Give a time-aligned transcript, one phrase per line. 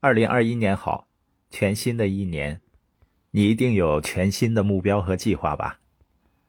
[0.00, 1.08] 二零二一年好，
[1.50, 2.60] 全新的一年，
[3.32, 5.80] 你一定有全新的目标和计划吧？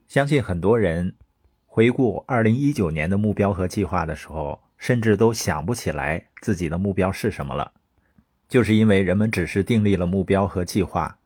[0.08, 1.16] 相信很多人
[1.66, 7.74] 回顾二零一九年的目标和计划的时候，甚至都想不起来自己的目标是什么了，
[8.48, 11.18] 就是因为人们只是订立了目标和计划，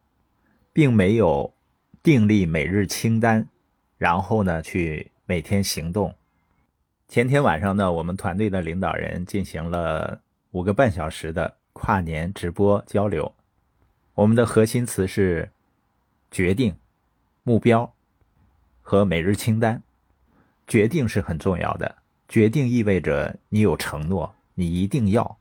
[0.71, 1.53] 并没有
[2.01, 3.45] 订立每日清单，
[3.97, 6.15] 然后呢去每天行动。
[7.09, 10.21] 前天晚上呢，我们团队的领导人进行了
[10.51, 11.57] 五个半小时的。
[11.85, 13.35] 跨年直播交流，
[14.13, 15.51] 我们的核心词是
[16.31, 16.77] 决定、
[17.43, 17.93] 目标
[18.81, 19.83] 和每日清单。
[20.65, 21.97] 决定是很重要的，
[22.29, 25.35] 决定意味着你有承诺，你一定要；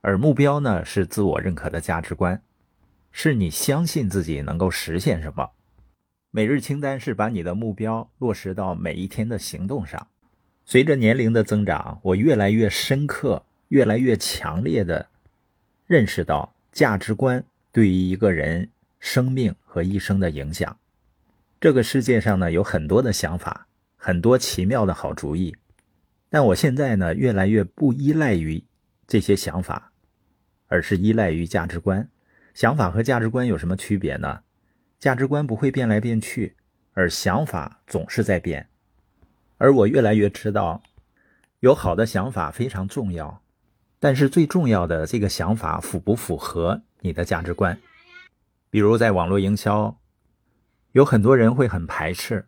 [0.00, 2.42] 而目标呢，是自我认可的价值观，
[3.12, 5.48] 是你相信自己能够实现什么。
[6.32, 10.08] 每日清单是把你的目标落实到每一天的行动上。
[10.64, 15.10] 随着年龄的增长，我越来越深刻、越来越强烈的。
[15.92, 18.66] 认识到价值观对于一个人
[18.98, 20.78] 生命和一生的影响。
[21.60, 23.66] 这个世界上呢有很多的想法，
[23.98, 25.54] 很多奇妙的好主意，
[26.30, 28.64] 但我现在呢越来越不依赖于
[29.06, 29.92] 这些想法，
[30.68, 32.08] 而是依赖于价值观。
[32.54, 34.40] 想法和价值观有什么区别呢？
[34.98, 36.56] 价值观不会变来变去，
[36.94, 38.66] 而想法总是在变。
[39.58, 40.82] 而我越来越知道，
[41.60, 43.41] 有好的想法非常重要。
[44.02, 47.78] 但是最重要的这个想法符不符合你的价值观？
[48.68, 49.96] 比如在网络营销，
[50.90, 52.46] 有很多人会很排斥，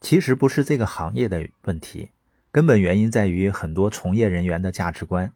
[0.00, 2.10] 其实不是这个行业的问题，
[2.52, 5.32] 根本原因在于很多从业人员的价值观，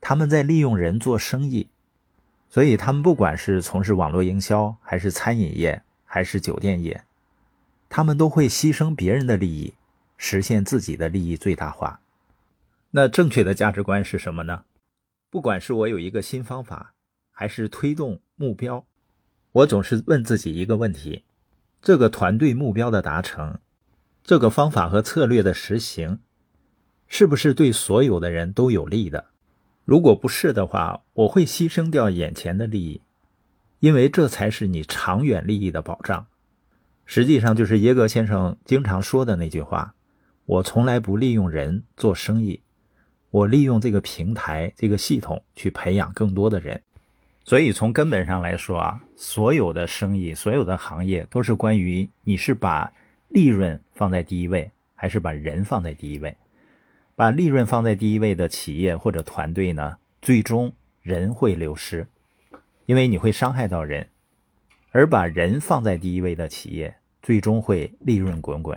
[0.00, 1.68] 他们在利用人做生意，
[2.48, 7.02] 所以他们不管是从事网络营销，还是餐饮业，还是酒店业，
[7.88, 9.74] 他们都会牺牲别人的利益，
[10.16, 11.98] 实现自己的利益最大化。
[12.92, 14.64] 那正确的价值观是什么呢？
[15.30, 16.94] 不管是我有一个新方法，
[17.30, 18.84] 还是推动目标，
[19.52, 21.22] 我总是问自己一个问题：
[21.80, 23.60] 这个团队目标的达成，
[24.24, 26.18] 这个方法和策略的实行，
[27.06, 29.26] 是不是对所有的人都有利的？
[29.84, 33.00] 如果不是的话，我会牺牲掉眼前的利益，
[33.78, 36.26] 因为这才是你长远利益的保障。
[37.04, 39.94] 实际上，就是耶格先生经常说的那句话：
[40.44, 42.60] 我从来不利用人做生意。
[43.30, 46.80] 我利用这个平台、这个系统去培养更多的人，
[47.44, 52.92] 所以从根本上来说啊，所有的生意、所有的行业都是关于你是把
[53.28, 56.36] 利润放在第一位，还是把人放在第一位。
[57.14, 62.06] 把利润放在第一位的企业或者团队呢，最终人会流失，
[62.86, 64.04] 因为你会伤害到人；
[64.90, 68.76] 而把人放在第一位的企业，最终会利润滚滚。